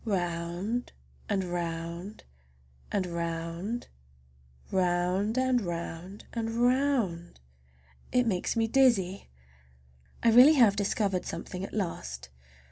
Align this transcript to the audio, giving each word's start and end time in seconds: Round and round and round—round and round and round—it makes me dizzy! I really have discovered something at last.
Round 0.03 0.93
and 1.29 1.43
round 1.43 2.23
and 2.91 3.05
round—round 3.05 3.87
and 5.37 5.61
round 5.61 6.25
and 6.33 6.49
round—it 6.49 8.23
makes 8.25 8.55
me 8.55 8.67
dizzy! 8.67 9.29
I 10.23 10.31
really 10.31 10.53
have 10.55 10.75
discovered 10.75 11.27
something 11.27 11.63
at 11.63 11.75
last. 11.75 12.29